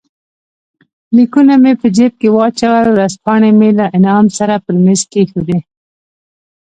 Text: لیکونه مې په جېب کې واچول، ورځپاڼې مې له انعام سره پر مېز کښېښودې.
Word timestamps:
لیکونه 1.15 1.53
مې 1.63 1.73
په 1.81 1.87
جېب 1.95 2.13
کې 2.21 2.29
واچول، 2.35 2.87
ورځپاڼې 2.91 3.51
مې 3.59 3.69
له 3.79 3.85
انعام 3.97 4.25
سره 4.37 4.55
پر 4.63 4.75
مېز 4.83 5.01
کښېښودې. 5.11 5.59